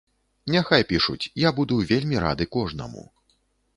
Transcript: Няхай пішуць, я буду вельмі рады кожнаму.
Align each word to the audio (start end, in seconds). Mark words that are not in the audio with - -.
Няхай 0.53 0.85
пішуць, 0.91 1.29
я 1.41 1.49
буду 1.59 1.79
вельмі 1.93 2.17
рады 2.25 2.45
кожнаму. 2.59 3.05